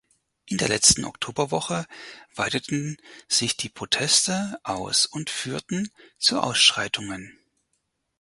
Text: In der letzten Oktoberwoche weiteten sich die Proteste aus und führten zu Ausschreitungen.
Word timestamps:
In 0.47 0.57
der 0.57 0.67
letzten 0.67 1.05
Oktoberwoche 1.05 1.85
weiteten 2.33 2.97
sich 3.27 3.55
die 3.55 3.69
Proteste 3.69 4.57
aus 4.63 5.05
und 5.05 5.29
führten 5.29 5.91
zu 6.17 6.39
Ausschreitungen. 6.41 7.37